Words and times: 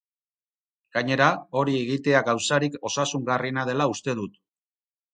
Gainera, 0.97 1.27
hori 1.61 1.77
egitea 1.83 2.23
gauzarik 2.31 2.81
osasungarriena 2.93 3.71
dela 3.73 3.91
uste 3.97 4.21
dut. 4.25 4.47